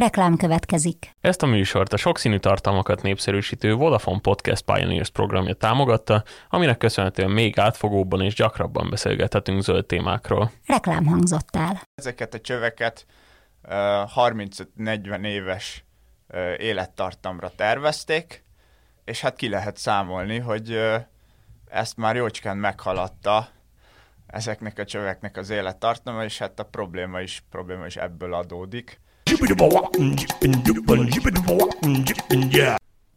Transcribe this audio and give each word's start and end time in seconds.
Reklám 0.00 0.36
következik. 0.36 1.10
Ezt 1.20 1.42
a 1.42 1.46
műsort 1.46 1.92
a 1.92 1.96
sokszínű 1.96 2.38
tartalmakat 2.38 3.02
népszerűsítő 3.02 3.74
Vodafone 3.74 4.20
Podcast 4.20 4.64
Pioneers 4.64 5.10
programja 5.10 5.54
támogatta, 5.54 6.24
aminek 6.48 6.78
köszönhetően 6.78 7.30
még 7.30 7.58
átfogóbban 7.58 8.20
és 8.20 8.34
gyakrabban 8.34 8.90
beszélgethetünk 8.90 9.62
zöld 9.62 9.86
témákról. 9.86 10.50
Reklám 10.66 11.06
hangzott 11.06 11.56
el. 11.56 11.80
Ezeket 11.94 12.34
a 12.34 12.40
csöveket 12.40 13.06
uh, 13.62 13.72
35-40 13.74 15.26
éves 15.26 15.84
élettartamra 16.56 17.50
tervezték, 17.56 18.44
és 19.04 19.20
hát 19.20 19.36
ki 19.36 19.48
lehet 19.48 19.76
számolni, 19.76 20.38
hogy 20.38 20.80
ezt 21.66 21.96
már 21.96 22.16
jócskán 22.16 22.56
meghaladta 22.56 23.48
ezeknek 24.26 24.78
a 24.78 24.84
csöveknek 24.84 25.36
az 25.36 25.50
élettartama, 25.50 26.24
és 26.24 26.38
hát 26.38 26.60
a 26.60 26.64
probléma 26.64 27.20
is, 27.20 27.44
probléma 27.50 27.86
is 27.86 27.96
ebből 27.96 28.34
adódik. 28.34 29.00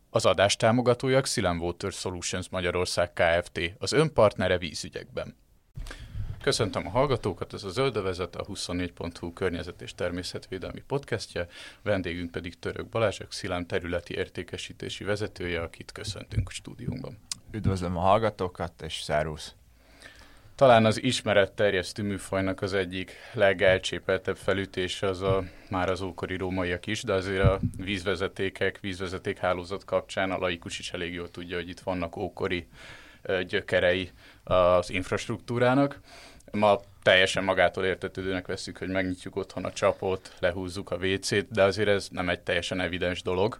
Az 0.09 0.25
adás 0.25 0.55
támogatója 0.55 1.21
Xylem 1.21 1.59
Water 1.59 1.91
Solutions 1.91 2.49
Magyarország 2.49 3.13
Kft. 3.13 3.59
az 3.79 3.91
önpartnere 3.91 4.57
vízügyekben. 4.57 5.35
Köszöntöm 6.41 6.87
a 6.87 6.89
hallgatókat, 6.89 7.53
ez 7.53 7.63
a 7.63 7.69
Zöldövezet, 7.69 8.35
a 8.35 8.45
24.hu 8.45 9.33
környezet 9.33 9.81
és 9.81 9.95
természetvédelmi 9.95 10.81
podcastje, 10.87 11.47
vendégünk 11.81 12.31
pedig 12.31 12.59
Török 12.59 12.89
Balázs, 12.89 13.19
a 13.19 13.25
Xylem 13.25 13.65
területi 13.65 14.13
értékesítési 14.13 15.03
vezetője, 15.03 15.61
akit 15.61 15.91
köszöntünk 15.91 16.47
a 16.47 16.51
stúdiónkban. 16.51 17.17
Üdvözlöm 17.51 17.97
a 17.97 18.01
hallgatókat, 18.01 18.81
és 18.81 19.01
szervusz! 19.01 19.55
Talán 20.55 20.85
az 20.85 21.03
ismeretterjesztő 21.03 22.03
műfajnak 22.03 22.61
az 22.61 22.73
egyik 22.73 23.11
legelcsépeltebb 23.33 24.37
felütése 24.37 25.07
az 25.07 25.21
a, 25.21 25.43
már 25.69 25.89
az 25.89 26.01
ókori 26.01 26.35
rómaiak 26.35 26.87
is, 26.87 27.03
de 27.03 27.13
azért 27.13 27.43
a 27.43 27.59
vízvezetékek, 27.77 28.79
vízvezetékhálózat 28.79 29.85
kapcsán 29.85 30.31
a 30.31 30.37
laikus 30.37 30.79
is 30.79 30.91
elég 30.91 31.13
jól 31.13 31.31
tudja, 31.31 31.55
hogy 31.55 31.69
itt 31.69 31.79
vannak 31.79 32.17
ókori 32.17 32.67
gyökerei 33.47 34.11
az 34.43 34.89
infrastruktúrának. 34.89 35.99
Ma 36.51 36.79
teljesen 37.03 37.43
magától 37.43 37.85
értetődőnek 37.85 38.47
veszük, 38.47 38.77
hogy 38.77 38.89
megnyitjuk 38.89 39.35
otthon 39.35 39.65
a 39.65 39.73
csapot, 39.73 40.33
lehúzzuk 40.39 40.91
a 40.91 40.95
WC-t, 40.95 41.51
de 41.51 41.63
azért 41.63 41.89
ez 41.89 42.07
nem 42.11 42.29
egy 42.29 42.39
teljesen 42.39 42.81
evidens 42.81 43.21
dolog. 43.21 43.59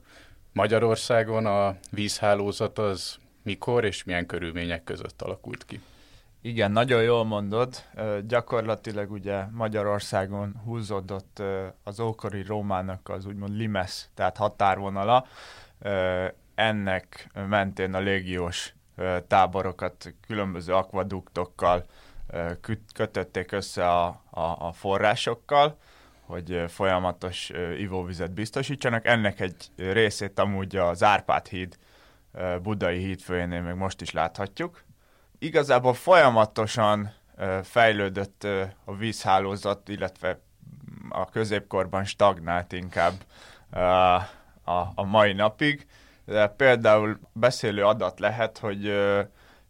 Magyarországon 0.51 1.45
a 1.45 1.75
vízhálózat 1.91 2.79
az 2.79 3.17
mikor 3.43 3.85
és 3.85 4.03
milyen 4.03 4.25
körülmények 4.25 4.83
között 4.83 5.21
alakult 5.21 5.65
ki? 5.65 5.79
Igen, 6.45 6.71
nagyon 6.71 7.03
jól 7.03 7.23
mondod. 7.23 7.75
Gyakorlatilag 8.27 9.11
ugye 9.11 9.45
Magyarországon 9.51 10.61
húzódott 10.65 11.41
az 11.83 11.99
ókori 11.99 12.43
Rómának 12.43 13.09
az 13.09 13.25
úgymond 13.25 13.55
limes, 13.55 14.09
tehát 14.13 14.37
határvonala. 14.37 15.25
Ennek 16.55 17.29
mentén 17.47 17.93
a 17.93 17.99
légiós 17.99 18.73
táborokat 19.27 20.13
különböző 20.27 20.73
akvaduktokkal 20.73 21.85
kötötték 22.93 23.51
össze 23.51 23.89
a, 23.89 24.05
a, 24.29 24.41
a 24.67 24.71
forrásokkal, 24.71 25.77
hogy 26.21 26.63
folyamatos 26.67 27.51
ivóvizet 27.77 28.31
biztosítsanak. 28.31 29.05
Ennek 29.05 29.39
egy 29.39 29.71
részét 29.75 30.39
amúgy 30.39 30.75
az 30.75 31.03
Árpád 31.03 31.47
híd, 31.47 31.77
Budai 32.61 32.97
híd 32.97 33.21
főjénél 33.21 33.61
még 33.61 33.75
most 33.75 34.01
is 34.01 34.11
láthatjuk 34.11 34.83
igazából 35.43 35.93
folyamatosan 35.93 37.13
fejlődött 37.63 38.47
a 38.85 38.95
vízhálózat, 38.95 39.89
illetve 39.89 40.39
a 41.09 41.25
középkorban 41.25 42.03
stagnált 42.03 42.71
inkább 42.71 43.13
a, 44.95 45.05
mai 45.05 45.33
napig. 45.33 45.87
De 46.25 46.47
például 46.47 47.19
beszélő 47.33 47.85
adat 47.85 48.19
lehet, 48.19 48.57
hogy 48.57 48.93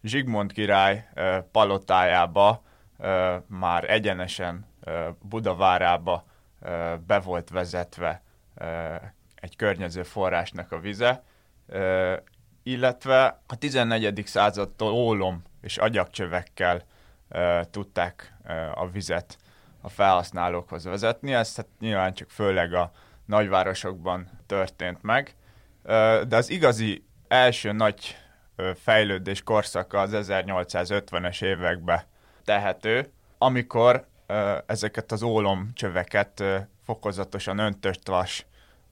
Zsigmond 0.04 0.52
király 0.52 1.10
palotájába 1.52 2.64
már 3.48 3.90
egyenesen 3.90 4.66
Budavárába 5.22 6.26
be 7.08 7.20
volt 7.20 7.50
vezetve 7.50 8.22
egy 9.36 9.56
környező 9.56 10.04
forrásnak 10.04 10.72
a 10.72 10.80
vize, 10.80 11.24
illetve 12.64 13.42
a 13.48 13.58
14. 13.58 14.22
századtól 14.26 14.92
ólom 14.92 15.44
és 15.64 15.78
agyagcsövekkel 15.78 16.82
e, 17.30 17.66
tudták 17.66 18.34
a 18.74 18.90
vizet 18.90 19.38
a 19.82 19.90
felhasználókhoz 19.90 20.84
vezetni. 20.84 21.34
Ez 21.34 21.56
hát 21.56 21.68
nyilván 21.80 22.14
csak 22.14 22.30
főleg 22.30 22.74
a 22.74 22.92
nagyvárosokban 23.26 24.30
történt 24.46 25.02
meg, 25.02 25.36
de 26.28 26.36
az 26.36 26.50
igazi 26.50 27.06
első 27.28 27.72
nagy 27.72 28.18
fejlődés 28.76 29.44
korszaka 29.44 30.00
az 30.00 30.12
1850-es 30.14 31.44
évekbe 31.44 32.08
tehető, 32.44 33.12
amikor 33.38 34.08
ezeket 34.66 35.12
az 35.12 35.24
ólomcsöveket 35.24 36.44
fokozatosan 36.84 37.58
öntöst 37.58 38.08
vas 38.08 38.46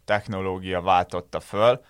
technológia 0.05 0.81
váltotta 0.81 1.39
föl. 1.39 1.83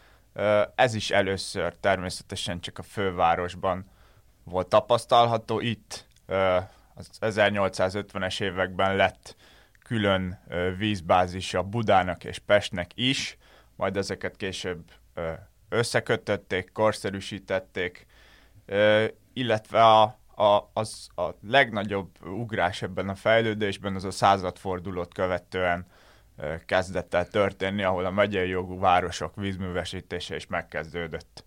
Ez 0.75 0.93
is 0.93 1.11
először 1.11 1.75
természetesen 1.79 2.59
csak 2.59 2.77
a 2.77 2.83
fővárosban 2.83 3.85
volt 4.43 4.67
tapasztalható. 4.67 5.59
Itt 5.59 6.07
az 6.95 7.17
1850-es 7.21 8.41
években 8.41 8.95
lett 8.95 9.35
külön 9.83 10.39
vízbázisa 10.77 11.63
Budának 11.63 12.23
és 12.23 12.39
Pestnek 12.39 12.91
is, 12.95 13.37
majd 13.75 13.97
ezeket 13.97 14.35
később 14.35 14.91
összekötötték, 15.69 16.71
korszerűsítették, 16.71 18.05
illetve 19.33 19.83
a, 19.83 20.01
a, 20.35 20.69
az 20.73 21.07
a 21.15 21.29
legnagyobb 21.47 22.25
ugrás 22.25 22.81
ebben 22.81 23.09
a 23.09 23.15
fejlődésben 23.15 23.95
az 23.95 24.03
a 24.03 24.11
századfordulót 24.11 25.13
követően 25.13 25.85
kezdett 26.65 27.13
el 27.13 27.27
történni, 27.27 27.83
ahol 27.83 28.05
a 28.05 28.11
megyei 28.11 28.49
jogú 28.49 28.79
városok 28.79 29.35
vízművesítése 29.35 30.35
is 30.35 30.47
megkezdődött. 30.47 31.45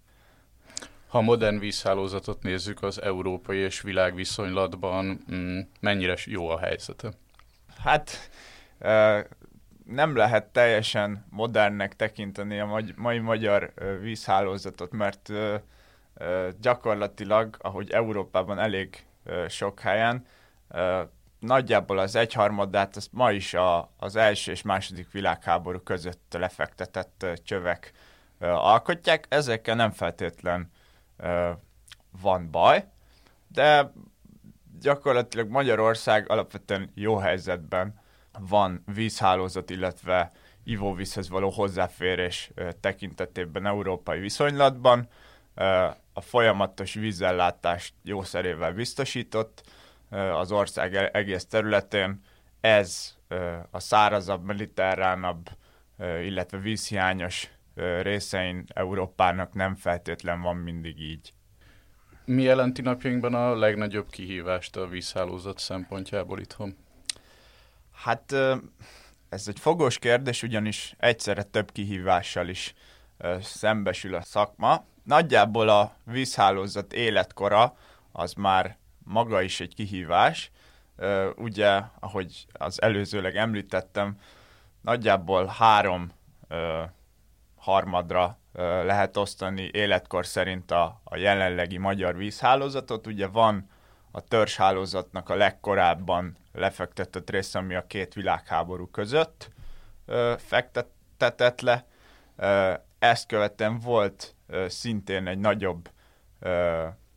Ha 1.14 1.20
modern 1.20 1.58
vízhálózatot 1.58 2.42
nézzük 2.42 2.82
az 2.82 3.02
európai 3.02 3.58
és 3.58 3.80
világ 3.80 4.14
viszonylatban, 4.14 5.25
mm, 5.32 5.60
mennyire 5.80 6.16
jó 6.25 6.48
a 6.48 6.58
helyzete? 6.58 7.12
Hát 7.78 8.30
nem 9.86 10.16
lehet 10.16 10.44
teljesen 10.44 11.26
modernnek 11.30 11.97
tekinteni 11.97 12.60
a 12.60 12.82
mai 12.97 13.19
magyar 13.19 13.72
vízhálózatot, 14.00 14.92
mert 14.92 15.32
gyakorlatilag, 16.60 17.56
ahogy 17.58 17.91
Európában 17.91 18.58
elég 18.58 19.06
sok 19.48 19.81
helyen, 19.81 20.26
nagyjából 21.38 21.98
az 21.98 22.14
egyharmadát 22.16 22.96
azt 22.96 23.12
ma 23.12 23.31
is 23.31 23.54
a, 23.54 23.91
az 23.96 24.16
első 24.16 24.52
és 24.52 24.62
második 24.62 25.10
világháború 25.10 25.78
között 25.78 26.36
lefektetett 26.38 27.26
csövek 27.44 27.92
alkotják. 28.41 29.26
Ezekkel 29.28 29.75
nem 29.75 29.91
feltétlen 29.91 30.70
van 32.20 32.50
baj, 32.50 32.84
de 33.48 33.92
gyakorlatilag 34.80 35.48
Magyarország 35.48 36.30
alapvetően 36.30 36.90
jó 36.94 37.16
helyzetben 37.16 38.00
van 38.38 38.82
vízhálózat, 38.94 39.70
illetve 39.70 40.32
ivóvízhez 40.64 41.28
való 41.28 41.50
hozzáférés 41.50 42.50
tekintetében 42.80 43.66
európai 43.66 44.20
viszonylatban. 44.20 45.08
A 46.12 46.20
folyamatos 46.20 46.94
vízellátást 46.94 47.94
jószerével 48.02 48.72
biztosított 48.72 49.62
az 50.10 50.52
ország 50.52 50.94
e-, 50.94 51.10
egész 51.12 51.46
területén. 51.46 52.22
Ez 52.60 53.16
a 53.70 53.80
szárazabb, 53.80 54.44
mediterránabb, 54.44 55.48
illetve 55.98 56.58
vízhiányos 56.58 57.50
részein 58.03 58.65
Európának 58.75 59.55
nem 59.55 59.75
feltétlen 59.75 60.41
van 60.41 60.56
mindig 60.56 61.00
így. 61.00 61.32
Mi 62.25 62.43
jelenti 62.43 62.82
napjainkban 62.82 63.35
a 63.35 63.55
legnagyobb 63.55 64.11
kihívást 64.11 64.76
a 64.76 64.87
vízhálózat 64.87 65.59
szempontjából 65.59 66.41
itthon? 66.41 66.76
Hát 67.93 68.32
ez 69.29 69.49
egy 69.49 69.59
fogos 69.59 69.99
kérdés, 69.99 70.43
ugyanis 70.43 70.94
egyszerre 70.99 71.43
több 71.43 71.73
kihívással 71.73 72.49
is 72.49 72.75
szembesül 73.41 74.15
a 74.15 74.23
szakma. 74.23 74.85
Nagyjából 75.03 75.69
a 75.69 75.97
vízhálózat 76.05 76.93
életkora 76.93 77.76
az 78.12 78.32
már 78.32 78.76
maga 79.05 79.43
is 79.43 79.61
egy 79.61 79.75
kihívás. 79.75 80.50
Ugye, 81.37 81.81
ahogy 82.00 82.47
az 82.53 82.82
előzőleg 82.82 83.37
említettem, 83.37 84.19
nagyjából 84.81 85.47
három 85.47 86.12
harmadra 87.64 88.38
lehet 88.84 89.16
osztani 89.16 89.70
életkor 89.72 90.26
szerint 90.26 90.70
a, 90.70 91.00
a 91.05 91.16
jelenlegi 91.16 91.78
magyar 91.78 92.16
vízhálózatot. 92.16 93.06
Ugye 93.06 93.26
van 93.26 93.70
a 94.11 94.20
törzshálózatnak 94.20 95.28
a 95.28 95.34
legkorábban 95.34 96.37
lefektetett 96.52 97.31
része, 97.31 97.58
ami 97.58 97.75
a 97.75 97.87
két 97.87 98.14
világháború 98.14 98.87
között 98.87 99.50
fektet, 100.37 100.87
fektetett 101.19 101.61
le. 101.61 101.87
Ezt 102.99 103.26
követően 103.26 103.78
volt 103.78 104.34
szintén 104.66 105.26
egy 105.26 105.38
nagyobb 105.38 105.90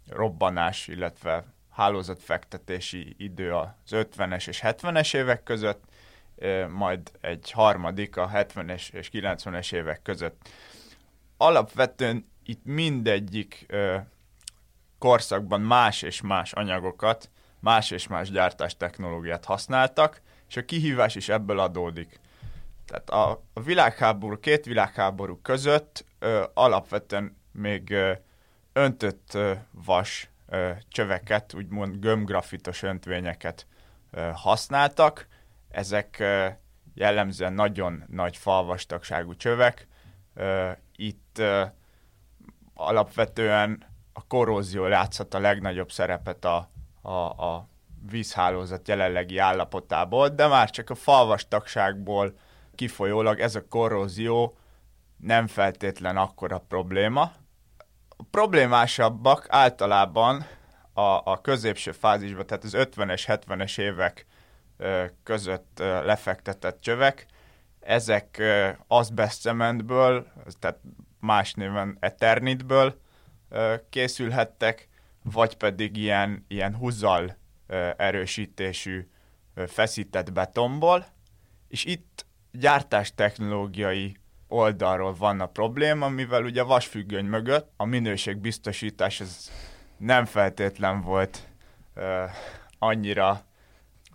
robbanás, 0.09 0.87
illetve 0.87 1.43
hálózatfektetési 1.69 3.15
idő 3.17 3.53
az 3.53 3.69
50-es 3.91 4.47
és 4.47 4.61
70-es 4.63 5.15
évek 5.15 5.43
között, 5.43 5.83
majd 6.69 7.11
egy 7.21 7.51
harmadik 7.51 8.17
a 8.17 8.29
70-es 8.33 8.93
és 8.93 9.09
90-es 9.13 9.73
évek 9.73 10.01
között. 10.01 10.49
Alapvetően 11.37 12.29
itt 12.43 12.65
mindegyik 12.65 13.65
korszakban 14.99 15.61
más 15.61 16.01
és 16.01 16.21
más 16.21 16.53
anyagokat, 16.53 17.29
más 17.59 17.91
és 17.91 18.07
más 18.07 18.31
gyártás 18.31 18.77
technológiát 18.77 19.45
használtak, 19.45 20.21
és 20.49 20.57
a 20.57 20.65
kihívás 20.65 21.15
is 21.15 21.29
ebből 21.29 21.59
adódik. 21.59 22.19
Tehát 22.85 23.09
a, 23.09 23.43
világháború, 23.63 24.39
két 24.39 24.65
világháború 24.65 25.39
között 25.41 26.05
ö, 26.19 26.43
alapvetően 26.53 27.37
még 27.51 27.91
ö, 27.91 28.11
öntött 28.73 29.33
ö, 29.33 29.53
vas 29.71 30.29
ö, 30.49 30.71
csöveket, 30.87 31.53
úgymond 31.53 31.99
gömgrafitos 31.99 32.83
öntvényeket 32.83 33.65
ö, 34.11 34.29
használtak. 34.33 35.27
Ezek 35.77 36.23
jellemzően 36.93 37.53
nagyon 37.53 38.03
nagy 38.07 38.37
falvastagságú 38.37 39.35
csövek. 39.35 39.87
Itt 40.95 41.41
alapvetően 42.73 43.83
a 44.13 44.27
korrózió 44.27 44.87
játszott 44.87 45.33
a 45.33 45.39
legnagyobb 45.39 45.91
szerepet 45.91 46.45
a, 46.45 46.69
a, 47.01 47.11
a 47.45 47.67
vízhálózat 48.09 48.87
jelenlegi 48.87 49.37
állapotából, 49.37 50.29
de 50.29 50.47
már 50.47 50.69
csak 50.69 50.89
a 50.89 50.95
falvastagságból 50.95 52.37
kifolyólag 52.75 53.39
ez 53.39 53.55
a 53.55 53.67
korrózió 53.67 54.57
nem 55.17 55.47
feltétlen 55.47 56.17
akkora 56.17 56.59
probléma. 56.59 57.31
A 58.07 58.23
problémásabbak 58.31 59.45
általában 59.49 60.45
a, 60.93 61.01
a 61.01 61.41
középső 61.41 61.91
fázisban, 61.91 62.45
tehát 62.45 62.63
az 62.63 62.73
50-es, 62.77 63.23
70-es 63.27 63.79
évek 63.79 64.25
között 65.23 65.77
lefektetett 65.79 66.81
csövek, 66.81 67.25
ezek 67.79 68.41
azbestcementből, 68.87 70.27
tehát 70.59 70.79
más 71.19 71.53
néven 71.53 71.97
eternitből 71.99 72.99
készülhettek, 73.89 74.87
vagy 75.23 75.57
pedig 75.57 75.97
ilyen, 75.97 76.45
ilyen 76.47 76.75
húzal 76.75 77.37
erősítésű 77.97 79.07
feszített 79.67 80.33
betonból, 80.33 81.05
és 81.67 81.85
itt 81.85 82.25
gyártás 82.51 83.15
technológiai 83.15 84.17
oldalról 84.47 85.15
van 85.15 85.39
a 85.39 85.45
probléma, 85.45 86.09
mivel 86.09 86.43
ugye 86.43 86.61
a 86.61 86.65
vasfüggöny 86.65 87.25
mögött 87.25 87.71
a 87.77 87.85
minőségbiztosítás 87.85 89.19
ez 89.19 89.51
nem 89.97 90.25
feltétlen 90.25 91.01
volt 91.01 91.47
uh, 91.95 92.03
annyira 92.79 93.45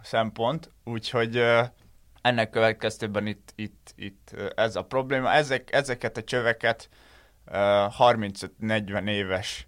szempont, 0.02 0.70
úgyhogy 0.84 1.44
ennek 2.22 2.50
következtében 2.50 3.26
itt, 3.26 3.52
itt, 3.56 3.92
itt 3.96 4.34
ez 4.54 4.76
a 4.76 4.84
probléma. 4.84 5.32
Ezek, 5.32 5.72
ezeket 5.72 6.16
a 6.16 6.22
csöveket 6.22 6.88
uh, 7.46 7.54
35-40 7.54 9.08
éves 9.08 9.66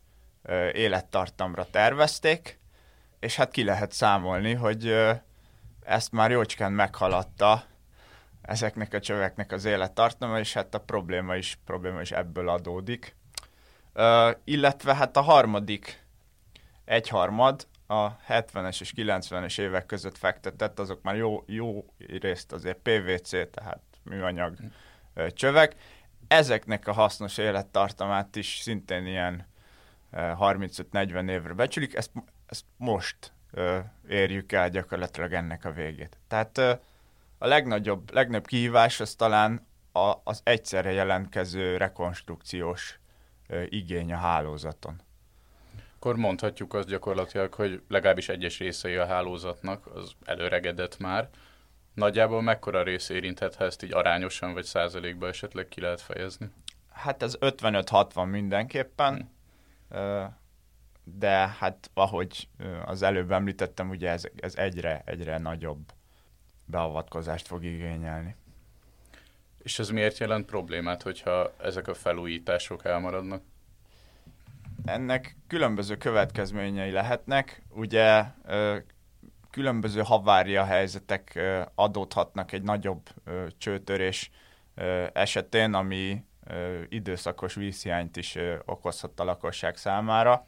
élettartamra 0.72 1.66
tervezték, 1.70 2.58
és 3.20 3.36
hát 3.36 3.50
ki 3.50 3.64
lehet 3.64 3.92
számolni, 3.92 4.54
hogy 4.54 4.96
ezt 5.84 6.12
már 6.12 6.30
jócskán 6.30 6.72
meghaladta 6.72 7.64
ezeknek 8.42 8.94
a 8.94 9.00
csöveknek 9.00 9.52
az 9.52 9.64
élettartama, 9.64 10.38
és 10.38 10.52
hát 10.52 10.74
a 10.74 10.80
probléma 10.80 11.36
is, 11.36 11.58
probléma 11.64 12.00
is 12.00 12.10
ebből 12.10 12.48
adódik. 12.48 13.16
Uh, 13.94 14.30
illetve 14.44 14.94
hát 14.94 15.16
a 15.16 15.20
harmadik 15.20 16.04
egyharmad 16.84 17.66
a 17.86 18.16
70-es 18.28 18.80
és 18.80 18.92
90-es 18.96 19.60
évek 19.60 19.86
között 19.86 20.18
fektetett, 20.18 20.78
azok 20.78 21.02
már 21.02 21.16
jó, 21.16 21.44
jó 21.46 21.84
részt 21.98 22.52
azért 22.52 22.78
PVC, 22.82 23.30
tehát 23.30 23.80
műanyag 24.02 24.56
uh, 25.14 25.26
csövek. 25.28 25.74
Ezeknek 26.28 26.86
a 26.86 26.92
hasznos 26.92 27.38
élettartamát 27.38 28.36
is 28.36 28.58
szintén 28.62 29.06
ilyen 29.06 29.46
uh, 30.12 30.20
35-40 30.40 31.30
évre 31.30 31.52
becsülik, 31.52 31.94
ezt, 31.94 32.10
ezt 32.46 32.64
most 32.76 33.32
érjük 34.08 34.52
el 34.52 34.68
gyakorlatilag 34.68 35.32
ennek 35.32 35.64
a 35.64 35.72
végét. 35.72 36.18
Tehát 36.28 36.58
a 37.38 37.46
legnagyobb, 37.46 38.12
legnagyobb 38.12 38.46
kihívás 38.46 39.00
az 39.00 39.14
talán 39.14 39.66
a, 39.92 40.14
az 40.24 40.40
egyszerre 40.44 40.92
jelentkező 40.92 41.76
rekonstrukciós 41.76 42.98
igény 43.68 44.12
a 44.12 44.16
hálózaton. 44.16 45.00
Akkor 46.04 46.16
mondhatjuk 46.16 46.74
azt 46.74 46.88
gyakorlatilag, 46.88 47.54
hogy 47.54 47.82
legalábbis 47.88 48.28
egyes 48.28 48.58
részei 48.58 48.94
a 48.94 49.06
hálózatnak 49.06 49.86
az 49.86 50.12
előregedett 50.24 50.98
már. 50.98 51.28
Nagyjából 51.94 52.42
mekkora 52.42 52.82
rész 52.82 53.08
érinthet, 53.08 53.54
ha 53.54 53.64
ezt 53.64 53.82
így 53.82 53.92
arányosan 53.92 54.52
vagy 54.52 54.64
százalékban 54.64 55.28
esetleg 55.28 55.68
ki 55.68 55.80
lehet 55.80 56.00
fejezni? 56.00 56.50
Hát 56.90 57.22
ez 57.22 57.36
55-60 57.40 58.30
mindenképpen, 58.30 59.30
hmm. 59.90 60.36
de 61.04 61.48
hát 61.58 61.90
ahogy 61.94 62.48
az 62.84 63.02
előbb 63.02 63.32
említettem, 63.32 63.90
ugye 63.90 64.10
ez, 64.10 64.24
ez 64.36 64.54
egyre, 64.56 65.02
egyre 65.04 65.38
nagyobb 65.38 65.92
beavatkozást 66.64 67.46
fog 67.46 67.64
igényelni. 67.64 68.36
És 69.58 69.78
ez 69.78 69.88
miért 69.88 70.18
jelent 70.18 70.46
problémát, 70.46 71.02
hogyha 71.02 71.52
ezek 71.62 71.88
a 71.88 71.94
felújítások 71.94 72.84
elmaradnak? 72.84 73.42
Ennek 74.84 75.36
különböző 75.46 75.96
következményei 75.96 76.90
lehetnek. 76.90 77.62
Ugye 77.70 78.24
különböző 79.50 80.02
havária 80.02 80.64
helyzetek 80.64 81.40
adódhatnak 81.74 82.52
egy 82.52 82.62
nagyobb 82.62 83.08
csőtörés 83.58 84.30
esetén, 85.12 85.74
ami 85.74 86.24
időszakos 86.88 87.54
vízhiányt 87.54 88.16
is 88.16 88.38
okozhat 88.64 89.20
a 89.20 89.24
lakosság 89.24 89.76
számára, 89.76 90.46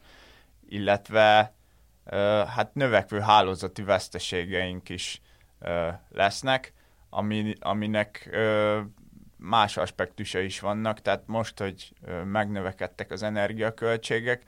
illetve 0.68 1.54
hát 2.46 2.70
növekvő 2.74 3.20
hálózati 3.20 3.82
veszteségeink 3.82 4.88
is 4.88 5.20
lesznek, 6.10 6.72
ami, 7.10 7.54
aminek 7.60 8.36
más 9.36 9.76
aspektusa 9.76 10.38
is 10.38 10.60
vannak, 10.60 11.00
tehát 11.00 11.22
most, 11.26 11.58
hogy 11.58 11.92
megnövekedtek 12.24 13.10
az 13.10 13.22
energiaköltségek, 13.22 14.42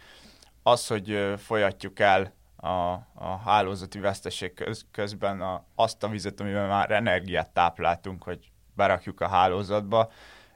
az, 0.63 0.87
hogy 0.87 1.35
folyatjuk 1.37 1.99
el 1.99 2.33
a, 2.57 2.93
a 3.15 3.41
hálózati 3.45 3.99
veszteség 3.99 4.55
köz, 4.55 4.87
közben 4.91 5.41
a, 5.41 5.65
azt 5.75 6.03
a 6.03 6.09
vizet, 6.09 6.41
amiben 6.41 6.69
már 6.69 6.91
energiát 6.91 7.51
tápláltunk, 7.51 8.23
hogy 8.23 8.51
berakjuk 8.75 9.21
a 9.21 9.29
hálózatba, 9.29 10.11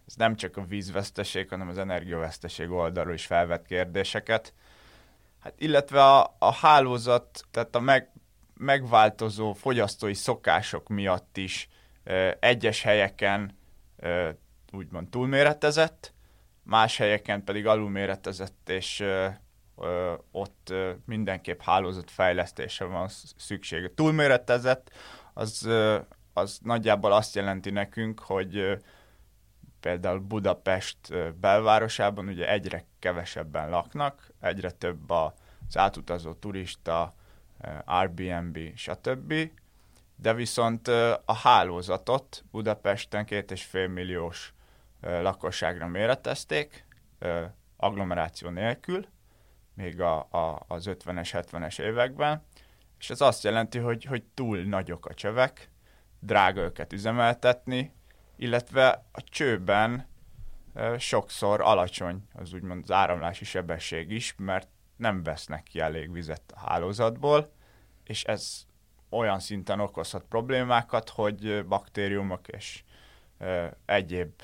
ez 0.07 0.15
nem 0.15 0.37
csak 0.37 0.57
a 0.57 0.65
vízveszteség, 0.65 1.49
hanem 1.49 1.69
az 1.69 1.79
energiaveszteség 1.79 2.71
oldalról 2.71 3.15
is 3.15 3.27
felvet 3.27 3.67
kérdéseket. 3.67 4.55
Hát 5.41 5.55
illetve 5.59 6.05
a, 6.05 6.35
a 6.39 6.53
hálózat, 6.53 7.45
tehát 7.51 7.75
a 7.75 7.81
meg, 7.81 8.11
megváltozó 8.57 9.53
fogyasztói 9.53 10.15
szokások 10.15 10.89
miatt 10.89 11.37
is 11.37 11.69
egyes 12.41 12.83
helyeken 12.83 13.57
úgymond 14.73 15.09
túlméretezett, 15.09 16.13
más 16.63 16.97
helyeken 16.97 17.45
pedig 17.45 17.67
alulméretezett, 17.67 18.69
és 18.69 19.05
ott 20.31 20.75
mindenképp 21.07 21.61
hálózatfejlesztésre 21.61 22.85
van 22.85 23.09
szüksége. 23.37 23.91
Túlméretezett, 23.95 24.91
az, 25.33 25.69
az 26.33 26.59
nagyjából 26.63 27.13
azt 27.13 27.35
jelenti 27.35 27.71
nekünk, 27.71 28.21
hogy 28.21 28.79
például 29.81 30.19
Budapest 30.19 30.99
belvárosában 31.35 32.29
ugye 32.29 32.51
egyre 32.51 32.85
kevesebben 32.99 33.71
laknak, 33.71 34.31
egyre 34.41 34.71
több 34.71 35.11
az 35.11 35.77
átutazó 35.77 36.33
turista, 36.33 37.15
Airbnb, 37.85 38.59
stb. 38.75 39.35
De 40.23 40.35
viszont 40.35 40.89
a 41.25 41.35
hálózatot 41.43 42.45
Budapesten 42.51 43.25
két 43.25 43.51
és 43.51 43.65
fél 43.65 43.89
milliós 43.89 44.55
lakosságra 45.01 45.87
méretezték, 45.87 46.87
agglomeráció 47.77 48.49
nélkül, 48.49 49.07
még 49.75 50.01
a, 50.01 50.19
a, 50.19 50.65
az 50.69 50.87
50-es, 50.89 51.45
70-es 51.51 51.81
években, 51.81 52.43
és 52.99 53.11
ez 53.11 53.21
azt 53.21 53.43
jelenti, 53.43 53.79
hogy, 53.79 54.05
hogy 54.05 54.23
túl 54.35 54.59
nagyok 54.59 55.07
a 55.07 55.15
csövek, 55.15 55.71
drága 56.21 56.61
őket 56.61 56.93
üzemeltetni, 56.93 57.93
illetve 58.37 59.05
a 59.13 59.23
csőben 59.23 60.09
sokszor 60.99 61.61
alacsony 61.61 62.29
az 62.33 62.53
úgymond 62.53 62.83
az 62.83 62.91
áramlási 62.91 63.45
sebesség 63.45 64.11
is, 64.11 64.35
mert 64.39 64.69
nem 64.97 65.23
vesznek 65.23 65.63
ki 65.63 65.81
elég 65.81 66.13
vizet 66.13 66.53
a 66.55 66.59
hálózatból, 66.59 67.53
és 68.05 68.25
ez 68.25 68.71
olyan 69.13 69.41
szinten 69.41 69.81
okozhat 69.81 70.25
problémákat, 70.29 71.09
hogy 71.09 71.67
baktériumok 71.67 72.49
és 72.49 72.83
egyéb 73.85 74.43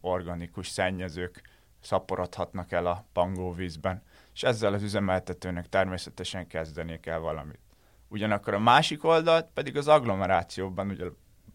organikus 0.00 0.68
szennyezők 0.68 1.42
szaporodhatnak 1.80 2.72
el 2.72 2.86
a 2.86 3.04
pangóvízben, 3.12 4.02
és 4.34 4.42
ezzel 4.42 4.72
az 4.72 4.82
üzemeltetőnek 4.82 5.68
természetesen 5.68 6.46
kezdeni 6.46 7.00
kell 7.00 7.18
valamit. 7.18 7.60
Ugyanakkor 8.08 8.54
a 8.54 8.58
másik 8.58 9.04
oldalt 9.04 9.46
pedig 9.54 9.76
az 9.76 9.88
agglomerációban, 9.88 10.88
ugye 10.88 11.04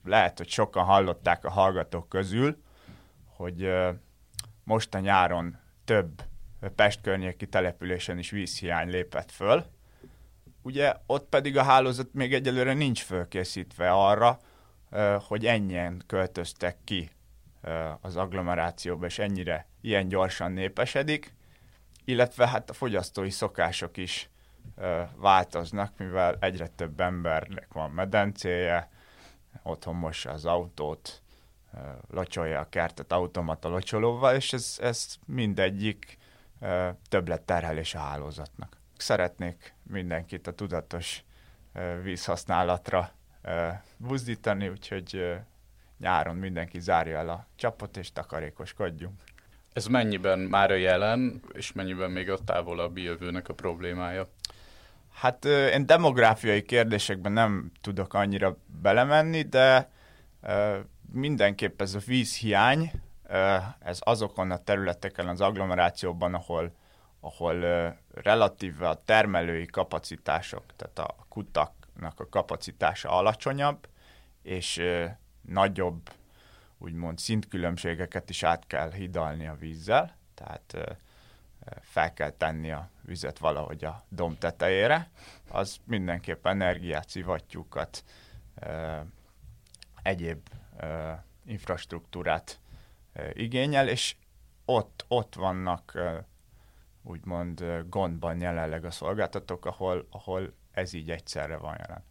lehet, 0.04 0.38
hogy 0.38 0.50
sokan 0.50 0.84
hallották 0.84 1.46
a 1.46 1.50
hallgatók 1.50 2.10
közül, 2.10 2.58
hogy 3.25 3.74
most 4.64 4.96
a 4.96 5.00
nyáron 5.00 5.58
több 5.86 6.22
Pest 6.75 7.02
környéki 7.02 7.48
településen 7.48 8.18
is 8.18 8.30
vízhiány 8.30 8.90
lépett 8.90 9.32
föl. 9.32 9.66
Ugye 10.66 10.94
ott 11.06 11.30
pedig 11.30 11.58
a 11.58 11.64
hálózat 11.64 12.14
még 12.14 12.34
egyelőre 12.34 12.74
nincs 12.74 13.04
fölkészítve 13.04 13.92
arra, 13.92 14.40
hogy 15.28 15.46
ennyien 15.46 16.04
költöztek 16.08 16.78
ki 16.84 17.10
az 18.02 18.16
agglomerációba, 18.16 19.06
és 19.06 19.20
ennyire 19.20 19.68
ilyen 19.82 20.08
gyorsan 20.08 20.52
népesedik, 20.52 21.34
illetve 22.06 22.48
hát 22.48 22.70
a 22.70 22.74
fogyasztói 22.74 23.30
szokások 23.30 23.98
is 23.98 24.30
változnak, 25.16 25.98
mivel 25.98 26.38
egyre 26.40 26.68
több 26.68 27.00
embernek 27.00 27.74
van 27.74 27.92
medencéje, 27.92 28.90
otthon 29.64 29.96
mossa 29.96 30.32
az 30.32 30.46
autót, 30.46 31.22
locsolja 32.10 32.60
a 32.60 32.70
kertet 32.70 33.12
automata 33.12 33.70
locsolóval, 33.70 34.36
és 34.36 34.54
ez, 34.54 34.78
ez 34.82 35.16
mindegyik 35.26 36.18
többlet 37.10 37.42
terhelés 37.42 37.96
a 37.96 38.00
hálózatnak. 38.00 38.75
Szeretnék 38.98 39.74
mindenkit 39.84 40.48
a 40.48 40.54
tudatos 40.54 41.24
vízhasználatra 42.04 43.12
buzdítani, 43.98 44.70
úgyhogy 44.70 45.38
nyáron 46.00 46.36
mindenki 46.36 46.80
zárja 46.80 47.18
el 47.18 47.30
a 47.30 47.48
csapot, 47.56 47.98
és 47.98 48.12
takarékoskodjunk. 48.12 49.22
Ez 49.74 49.86
mennyiben 49.86 50.40
már 50.40 50.72
a 50.72 50.75
jelen, 50.75 51.42
és 51.54 51.72
mennyiben 51.72 52.12
még 52.12 52.30
a 52.30 52.38
távolabbi 52.38 53.02
jövőnek 53.02 53.50
a 53.50 53.54
problémája? 53.54 54.28
Hát 55.14 55.46
én 55.46 55.86
demográfiai 55.86 56.62
kérdésekben 56.62 57.32
nem 57.32 57.72
tudok 57.82 58.14
annyira 58.14 58.58
belemenni, 58.82 59.42
de 59.42 59.90
mindenképp 61.12 61.82
ez 61.82 61.94
a 61.94 62.00
vízhiány, 62.06 62.92
ez 63.80 64.00
azokon 64.00 64.52
a 64.52 64.58
területeken 64.58 65.28
az 65.28 65.42
agglomerációban, 65.42 66.34
ahol, 66.34 66.72
ahol 67.25 67.98
relatíve 68.13 68.89
a 68.89 69.01
termelői 69.05 69.65
kapacitások, 69.65 70.63
tehát 70.75 71.00
a 71.00 71.15
kutaknak 71.29 72.20
a 72.20 72.29
kapacitása 72.29 73.10
alacsonyabb, 73.10 73.88
és 74.41 74.82
nagyobb, 75.41 76.10
úgymond 76.77 77.17
szintkülönbségeket 77.17 78.29
is 78.29 78.44
át 78.44 78.67
kell 78.67 78.91
hidalni 78.91 79.48
a 79.48 79.55
vízzel, 79.55 80.15
tehát 80.34 80.98
fel 81.82 82.13
kell 82.13 82.29
tenni 82.29 82.72
a 82.72 82.89
vizet 83.01 83.38
valahogy 83.38 83.86
a 83.86 84.03
dom 84.10 84.38
tetejére, 84.38 85.10
az 85.50 85.77
mindenképp 85.84 86.48
energiát, 86.48 87.10
szivattyúkat, 87.10 88.03
egyéb 90.01 90.50
infrastruktúrát 91.46 92.60
igényel, 93.34 93.88
és 93.88 94.15
ott, 94.65 95.05
ott 95.08 95.36
vannak 95.36 95.98
úgymond 97.06 97.84
gondban 97.90 98.42
jelenleg 98.42 98.86
a 98.86 98.92
szolgáltatók, 98.92 99.66
ahol, 99.66 100.08
ahol 100.10 100.54
ez 100.72 100.94
így 100.94 101.12
egyszerre 101.12 101.58
van 101.58 101.76
jelen. 101.80 102.04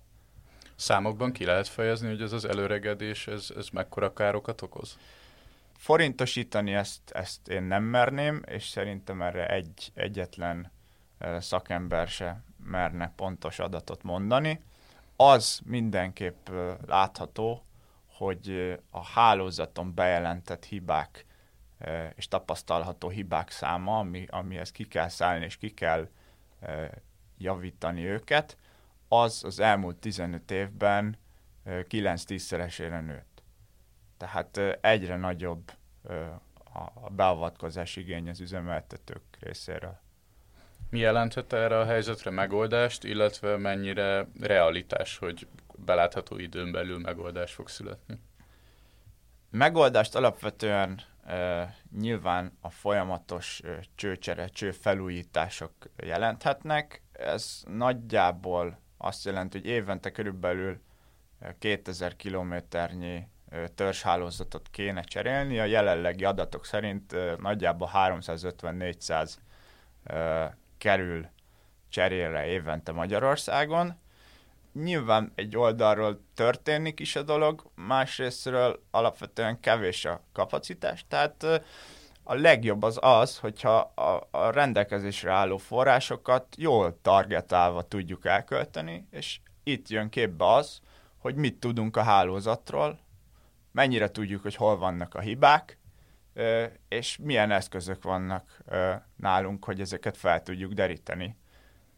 Számokban 0.77 1.33
ki 1.33 1.45
lehet 1.45 1.69
fejezni, 1.69 2.09
hogy 2.09 2.23
ez 2.23 2.33
az 2.33 2.45
előregedés, 2.45 3.27
ez, 3.27 3.53
ez 3.57 3.69
mekkora 3.69 4.13
károkat 4.13 4.63
okoz? 4.63 4.99
Forintosítani 5.77 6.75
ezt, 6.75 7.11
ezt 7.11 7.49
én 7.49 7.63
nem 7.63 7.83
merném, 7.83 8.43
és 8.47 8.69
szerintem 8.69 9.23
erre 9.23 9.49
egy, 9.49 9.91
egyetlen 9.95 10.71
szakember 11.39 12.09
se 12.09 12.43
merne 12.65 13.13
pontos 13.17 13.59
adatot 13.59 14.03
mondani. 14.03 14.61
Az 15.17 15.61
mindenképp 15.65 16.49
látható, 16.87 17.65
hogy 18.07 18.79
a 18.91 19.05
hálózaton 19.05 19.95
bejelentett 19.95 20.65
hibák 20.65 21.27
és 22.15 22.29
tapasztalható 22.29 23.09
hibák 23.09 23.51
száma, 23.51 23.99
ami, 23.99 24.27
amihez 24.31 24.73
ki 24.73 24.89
kell 24.89 25.09
szállni 25.09 25.45
és 25.45 25.57
ki 25.57 25.75
kell 25.75 26.09
javítani 27.39 28.05
őket, 28.05 28.57
az 29.09 29.45
az 29.45 29.61
elmúlt 29.61 29.97
15 29.97 30.51
évben 30.51 31.19
9-10-szeresére 31.67 33.05
nőtt. 33.05 33.43
Tehát 34.17 34.57
egyre 34.81 35.17
nagyobb 35.17 35.73
a 37.03 37.11
beavatkozás 37.11 37.97
igény 37.97 38.29
az 38.29 38.41
üzemeltetők 38.41 39.23
részéről. 39.41 40.03
Mi 40.91 40.99
jelenthet 40.99 41.53
erre 41.53 41.79
a 41.79 41.85
helyzetre 41.85 42.31
megoldást, 42.31 43.05
illetve 43.05 43.57
mennyire 43.57 44.27
realitás, 44.41 45.19
hogy 45.19 45.47
belátható 45.77 46.39
időn 46.39 46.73
belül 46.73 46.99
megoldás 46.99 47.53
fog 47.53 47.69
születni? 47.69 48.19
Megoldást 49.51 50.15
alapvetően 50.15 51.01
nyilván 52.01 52.59
a 52.61 52.71
folyamatos 52.71 53.63
csőcsere, 53.95 54.49
csőfelújítások 54.49 55.73
jelenthetnek. 55.97 57.03
Ez 57.13 57.63
nagyjából 57.67 58.79
azt 58.97 59.25
jelenti, 59.25 59.59
hogy 59.59 59.67
évente 59.67 60.11
körülbelül 60.11 60.81
2000 61.59 62.17
kilométernyi 62.17 63.29
törzshálózatot 63.75 64.69
kéne 64.71 65.03
cserélni. 65.03 65.59
A 65.59 65.65
jelenlegi 65.65 66.25
adatok 66.25 66.67
szerint 66.67 67.17
nagyjából 67.41 67.91
350-400 67.95 69.33
kerül 70.79 71.29
cserélre 71.89 72.47
évente 72.47 72.93
Magyarországon. 72.93 74.03
Nyilván 74.75 75.33
egy 75.35 75.57
oldalról 75.57 76.21
történik 76.35 77.01
is 77.01 77.17
a 77.17 77.23
dolog, 77.23 77.71
másrésztről 77.75 78.83
alapvetően 78.91 79.61
kevés 79.61 80.05
a 80.05 80.23
kapacitás, 80.33 81.05
tehát 81.09 81.45
a 82.23 82.35
legjobb 82.35 82.83
az 82.83 82.99
az, 83.01 83.39
hogyha 83.39 83.77
a, 83.79 84.29
a 84.31 84.51
rendelkezésre 84.51 85.33
álló 85.33 85.57
forrásokat 85.57 86.47
jól 86.57 86.99
targetálva 87.03 87.83
tudjuk 87.83 88.27
elkölteni, 88.27 89.07
és 89.11 89.41
itt 89.63 89.89
jön 89.89 90.09
képbe 90.09 90.53
az, 90.53 90.81
hogy 91.19 91.35
mit 91.35 91.61
tudunk 91.61 91.97
a 91.97 92.03
hálózatról, 92.03 92.99
mennyire 93.73 94.11
tudjuk, 94.11 94.43
hogy 94.43 94.55
hol 94.55 94.77
vannak 94.77 95.15
a 95.15 95.21
hibák, 95.21 95.79
és 96.89 97.19
milyen 97.23 97.51
eszközök 97.51 98.03
vannak 98.03 98.59
nálunk, 99.17 99.65
hogy 99.65 99.81
ezeket 99.81 100.17
fel 100.17 100.43
tudjuk 100.43 100.73
deríteni. 100.73 101.37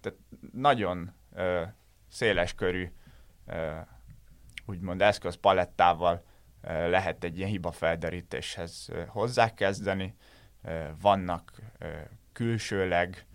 Tehát 0.01 0.19
nagyon 0.53 1.15
széles 2.09 2.55
körű 2.55 2.93
úgymond 4.67 5.03
eszközpalettával 5.03 6.25
lehet 6.63 7.25
egy 7.25 7.37
ilyen 7.39 7.51
hibafelderítéshez 7.51 8.89
hozzákezdeni. 9.07 10.17
Vannak 11.01 11.53
külsőleg 12.33 13.27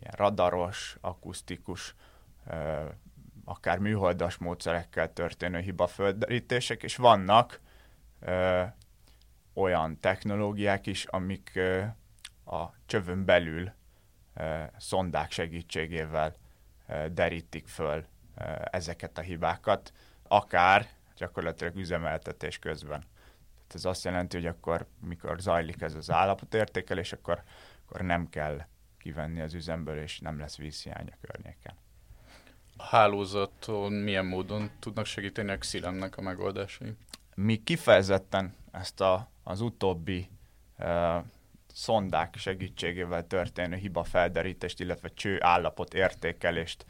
ilyen 0.00 0.14
radaros, 0.16 0.96
akusztikus, 1.00 1.94
akár 3.44 3.78
műholdas 3.78 4.36
módszerekkel 4.36 5.12
történő 5.12 5.58
hibafelderítések, 5.58 6.82
és 6.82 6.96
vannak 6.96 7.60
olyan 9.52 10.00
technológiák 10.00 10.86
is, 10.86 11.04
amik 11.04 11.60
a 12.44 12.64
csövön 12.86 13.24
belül 13.24 13.72
szondák 14.76 15.30
segítségével 15.30 16.34
derítik 17.12 17.66
föl 17.66 18.04
ezeket 18.70 19.18
a 19.18 19.20
hibákat, 19.20 19.92
akár 20.28 20.88
gyakorlatilag 21.16 21.76
üzemeltetés 21.76 22.58
közben. 22.58 23.00
Tehát 23.56 23.74
ez 23.74 23.84
azt 23.84 24.04
jelenti, 24.04 24.36
hogy 24.36 24.46
akkor, 24.46 24.86
mikor 25.00 25.40
zajlik 25.40 25.80
ez 25.80 25.94
az 25.94 26.10
állapotértékelés, 26.10 27.12
akkor, 27.12 27.42
akkor 27.84 28.00
nem 28.00 28.28
kell 28.28 28.66
kivenni 28.98 29.40
az 29.40 29.54
üzemből, 29.54 29.98
és 29.98 30.18
nem 30.18 30.38
lesz 30.38 30.56
vízhiány 30.56 31.08
a 31.12 31.26
környéken. 31.26 31.74
A 32.76 32.84
hálózaton 32.84 33.92
milyen 33.92 34.26
módon 34.26 34.70
tudnak 34.78 35.06
segíteni 35.06 35.50
a 35.50 35.58
Xilemnek 35.58 36.16
a 36.16 36.20
megoldásai? 36.20 36.96
Mi 37.34 37.62
kifejezetten 37.62 38.54
ezt 38.72 39.00
a, 39.00 39.28
az 39.42 39.60
utóbbi 39.60 40.28
uh, 40.78 41.24
szondák 41.74 42.36
segítségével 42.36 43.26
történő 43.26 43.76
hibafelderítést, 43.76 44.80
illetve 44.80 45.08
cső 45.08 45.38
állapot 45.40 45.94
értékelést 45.94 46.86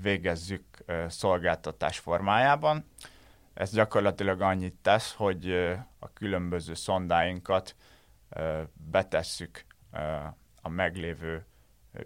végezzük 0.00 0.64
szolgáltatás 1.08 1.98
formájában. 1.98 2.84
Ez 3.54 3.72
gyakorlatilag 3.72 4.40
annyit 4.40 4.74
tesz, 4.82 5.14
hogy 5.14 5.50
a 5.98 6.12
különböző 6.12 6.74
szondáinkat 6.74 7.76
betesszük 8.72 9.64
a 10.62 10.68
meglévő 10.68 11.46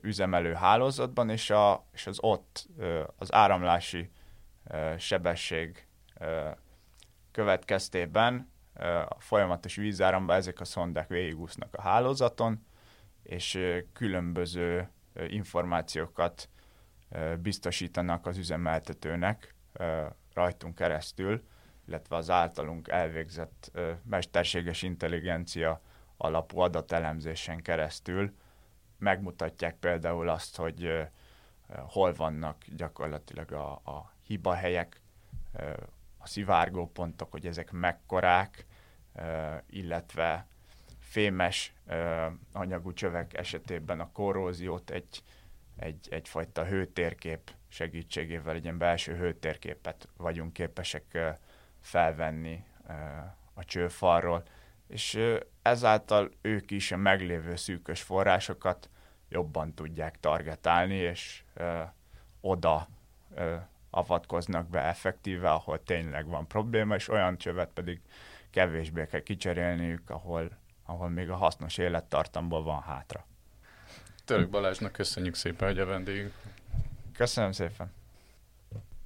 üzemelő 0.01 0.53
hálózatban, 0.53 1.31
és, 1.31 1.51
a, 1.51 1.87
és 1.93 2.07
az 2.07 2.19
ott 2.21 2.69
az 3.17 3.33
áramlási 3.33 4.11
sebesség 4.99 5.87
következtében 7.33 8.51
a 9.09 9.21
folyamatos 9.21 9.77
vízáramba 9.77 10.35
ezek 10.35 10.61
a 10.61 10.65
szondák 10.65 11.09
végigúsznak 11.09 11.75
a 11.75 11.83
hálózaton, 11.83 12.67
és 13.23 13.59
különböző 13.93 14.89
információkat 15.29 16.49
biztosítanak 17.39 18.27
az 18.27 18.37
üzemeltetőnek 18.37 19.55
rajtunk 20.35 20.75
keresztül, 20.75 21.43
illetve 21.87 22.17
az 22.17 22.31
általunk 22.31 22.89
elvégzett 22.89 23.71
mesterséges 24.05 24.83
intelligencia 24.83 25.81
alapú 26.17 26.59
adatelemzésen 26.59 27.63
keresztül 27.63 28.35
megmutatják 28.99 29.77
például 29.77 30.29
azt, 30.29 30.57
hogy 30.57 31.09
hol 31.69 32.15
vannak 32.15 32.65
gyakorlatilag 32.77 33.53
a, 33.53 33.73
a 33.73 34.13
hibahelyek, 34.23 35.01
a 36.23 36.27
szivárgópontok, 36.27 37.31
hogy 37.31 37.47
ezek 37.47 37.71
mekkorák, 37.71 38.67
illetve 39.67 40.47
fémes 40.99 41.75
anyagú 42.53 42.93
csövek 42.93 43.35
esetében 43.35 44.01
a 44.01 44.13
korróziót 44.13 44.91
egy, 44.91 45.23
egy, 45.77 46.09
egyfajta 46.11 46.65
hőtérkép 46.65 47.51
segítségével, 47.69 48.55
egy 48.55 48.63
ilyen 48.63 48.79
belső 48.79 49.17
hőtérképet 49.17 50.09
vagyunk 50.17 50.53
képesek 50.53 51.19
felvenni 51.81 52.65
a 53.55 53.65
csőfalról, 53.65 54.43
és 54.89 55.19
ezáltal 55.63 56.31
ők 56.41 56.71
is 56.71 56.93
a 56.93 56.97
meglévő 56.97 57.57
szűkös 57.57 58.03
forrásokat 58.03 58.91
jobban 59.29 59.75
tudják 59.75 60.21
targetálni, 60.21 60.95
és 60.95 61.45
oda 62.41 62.89
avatkoznak 63.91 64.69
be 64.69 64.81
effektíve, 64.83 65.51
ahol 65.51 65.83
tényleg 65.83 66.27
van 66.27 66.47
probléma, 66.47 66.95
és 66.95 67.09
olyan 67.09 67.39
csövet 67.39 67.71
pedig 67.75 68.01
kevésbé 68.51 69.07
kell 69.07 69.21
kicserélniük, 69.21 70.11
ahol, 70.11 70.51
ahol 70.85 71.09
még 71.09 71.31
a 71.31 71.37
hasznos 71.37 71.79
élettartamból 71.79 72.63
van 72.63 72.83
hátra. 72.83 73.27
Török 74.25 74.51
Balázsnak 74.51 74.93
köszönjük 74.93 75.35
szépen, 75.35 75.69
hogy 75.69 75.79
a 75.79 75.87
vendégünk. 75.87 76.33
Köszönöm 77.13 77.53
szépen. 77.53 77.93